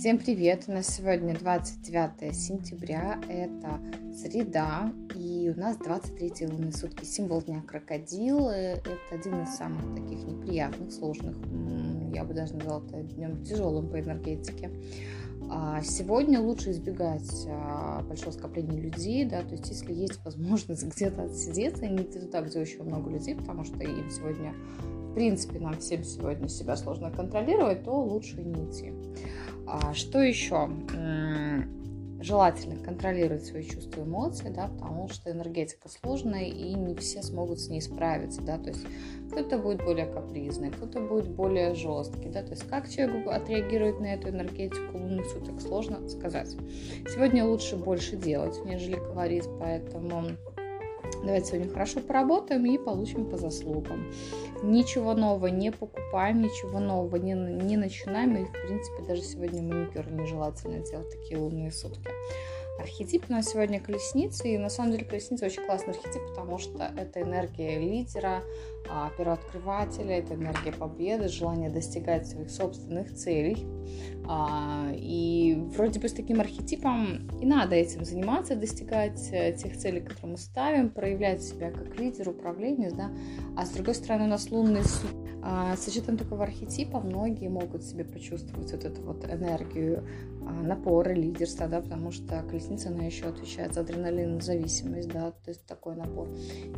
[0.00, 0.64] Всем привет!
[0.66, 3.78] У нас сегодня 29 сентября, это
[4.16, 7.04] среда, и у нас 23 лунные сутки.
[7.04, 8.48] Символ дня крокодил.
[8.48, 11.36] Это один из самых таких неприятных, сложных,
[12.12, 14.70] я бы даже назвала это днем тяжелым по энергетике.
[15.52, 21.24] А сегодня лучше избегать а, большого скопления людей, да, то есть если есть возможность где-то
[21.24, 24.54] отсидеться, не туда, где очень много людей, потому что им сегодня,
[25.10, 28.92] в принципе, нам всем сегодня себя сложно контролировать, то лучше не идти.
[29.66, 30.68] А что еще?
[32.20, 37.60] Желательно контролировать свои чувства и эмоции, да, потому что энергетика сложная, и не все смогут
[37.60, 38.84] с ней справиться, да, то есть
[39.30, 44.14] кто-то будет более капризный, кто-то будет более жесткий, да, то есть как человек отреагирует на
[44.14, 46.54] эту энергетику лунных суток, сложно сказать.
[47.08, 50.24] Сегодня лучше больше делать, нежели говорить, поэтому
[51.24, 54.10] Давайте сегодня хорошо поработаем и получим по заслугам.
[54.62, 58.36] Ничего нового не покупаем, ничего нового не, не начинаем.
[58.36, 62.10] И, в принципе, даже сегодня маникюр нежелательно делать такие лунные сутки.
[62.78, 66.90] Архетип у нас сегодня колесница, и на самом деле колесница очень классный архетип, потому что
[66.96, 68.42] это энергия лидера,
[68.88, 73.66] а, первооткрывателя, это энергия победы, желание достигать своих собственных целей.
[74.26, 80.00] А, и вроде бы с таким архетипом и надо этим заниматься, достигать э, тех целей,
[80.00, 83.10] которые мы ставим, проявлять себя как лидер, управленец, да.
[83.56, 84.82] А с другой стороны у нас лунный
[85.42, 90.04] а, с учетом такого архетипа многие могут себе почувствовать вот эту вот энергию
[90.46, 95.64] а, напора, лидерства, да, потому что колесница, она еще отвечает за адреналинозависимость, да, то есть
[95.66, 96.28] такой напор.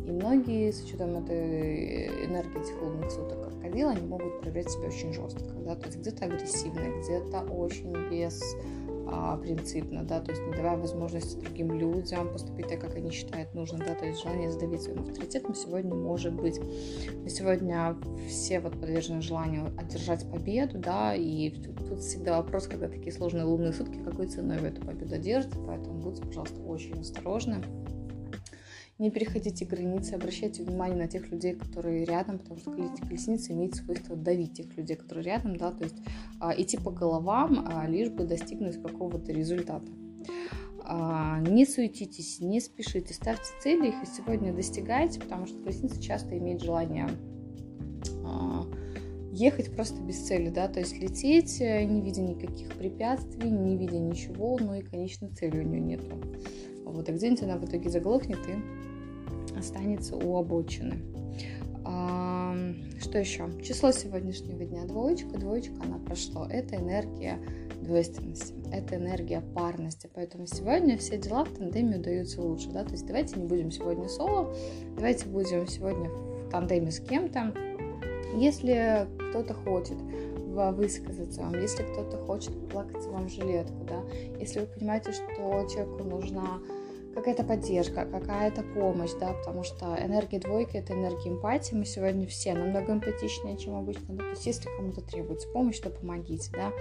[0.05, 5.13] И многие с учетом этой энергии этих лунных суток крокодила, они могут проявлять себя очень
[5.13, 8.41] жестко, да, то есть где-то агрессивно, где-то очень без
[9.07, 13.53] а, принципно, да, то есть не давая возможности другим людям поступить так, как они считают
[13.53, 16.59] нужным, да, то есть желание сдавить своим авторитетом сегодня может быть.
[17.13, 23.11] Но сегодня все вот подвержены желанию одержать победу, да, и тут всегда вопрос, когда такие
[23.11, 27.61] сложные лунные сутки, какой ценой вы эту победу одержите, поэтому будьте, пожалуйста, очень осторожны
[28.99, 34.15] не переходите границы, обращайте внимание на тех людей, которые рядом, потому что колесница имеет свойство
[34.15, 35.95] давить тех людей, которые рядом, да, то есть
[36.39, 39.87] а, идти по головам, а, лишь бы достигнуть какого-то результата.
[40.85, 46.37] А, не суетитесь, не спешите, ставьте цели, их и сегодня достигайте, потому что колесница часто
[46.37, 47.09] имеет желание
[48.23, 48.65] а,
[49.31, 53.97] ехать просто без цели, да, то есть лететь, э, не видя никаких препятствий, не видя
[53.97, 56.21] ничего, но и конечной цели у нее нету.
[56.85, 60.99] Вот, и где-нибудь она в итоге заглохнет и останется у обочины.
[61.85, 62.55] А,
[62.99, 63.49] что еще?
[63.61, 65.37] Число сегодняшнего дня двоечка.
[65.37, 66.45] Двоечка она про что?
[66.49, 67.39] Это энергия
[67.81, 70.09] двойственности, это энергия парности.
[70.13, 72.69] Поэтому сегодня все дела в тандеме удаются лучше.
[72.69, 72.83] Да?
[72.85, 74.55] То есть давайте не будем сегодня соло,
[74.95, 77.53] давайте будем сегодня в тандеме с кем-то.
[78.35, 79.97] Если кто-то хочет
[80.71, 84.01] высказаться вам, если кто-то хочет плакать вам жилетку, да,
[84.39, 85.25] если вы понимаете, что
[85.67, 86.59] человеку нужна
[87.13, 92.53] какая-то поддержка, какая-то помощь, да, потому что энергия двойки— это энергия эмпатии, мы сегодня все
[92.53, 94.23] намного эмпатичнее, чем обычно, да?
[94.23, 96.71] то есть если кому-то требуется помощь, то помогите, да,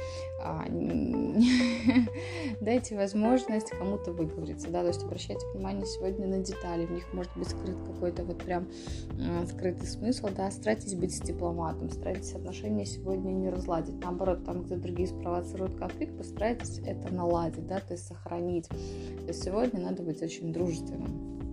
[0.41, 0.65] а,
[2.61, 7.33] дайте возможность кому-то выговориться, да, то есть обращайте внимание сегодня на детали, в них может
[7.37, 8.69] быть скрыт какой-то вот прям
[9.19, 14.77] э, скрытый смысл, да, старайтесь быть дипломатом, старайтесь отношения сегодня не разладить, наоборот, там, где
[14.77, 20.22] другие спровоцируют конфликт, постарайтесь это наладить, да, то есть сохранить, то есть сегодня надо быть
[20.23, 21.51] очень дружественным.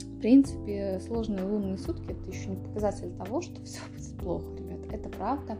[0.00, 4.80] В принципе, сложные лунные сутки это еще не показатель того, что все будет плохо, ребят.
[4.92, 5.58] Это правда.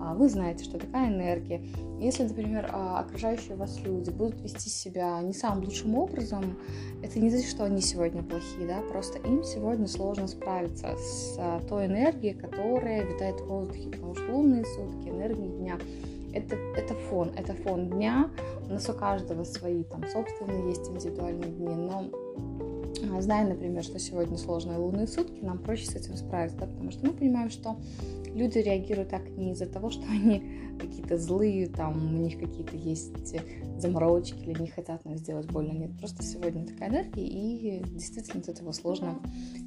[0.00, 1.62] А, вы знаете, что такая энергия.
[2.00, 6.56] Если, например, а, окружающие вас люди будут вести себя не самым лучшим образом,
[7.02, 11.60] это не значит, что они сегодня плохие, да, просто им сегодня сложно справиться с а,
[11.68, 15.78] той энергией, которая витает в воздухе, потому что лунные сутки, энергии дня
[16.32, 18.30] это, это фон, это фон дня.
[18.68, 22.04] У нас у каждого свои там собственные есть индивидуальные дни, но
[23.20, 27.06] зная, например, что сегодня сложные лунные сутки, нам проще с этим справиться, да, потому что
[27.06, 27.76] мы понимаем, что
[28.34, 30.42] люди реагируют так не из-за того, что они
[30.78, 33.36] какие-то злые, там у них какие-то есть
[33.78, 35.72] заморочки или не хотят нам сделать больно.
[35.72, 39.20] Нет, просто сегодня такая энергия, и действительно от этого сложно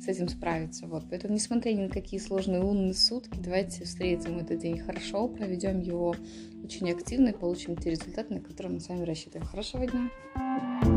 [0.03, 0.88] с этим справиться.
[0.88, 1.03] Вот.
[1.09, 6.15] Поэтому, несмотря ни на какие сложные лунные сутки, давайте встретим этот день хорошо, проведем его
[6.63, 9.45] очень активно и получим те результаты, на которые мы с вами рассчитываем.
[9.45, 10.93] Хорошего дня!